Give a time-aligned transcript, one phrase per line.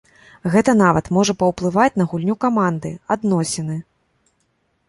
[0.53, 3.81] Гэта нават можа паўплываць на гульню каманду, адносіны.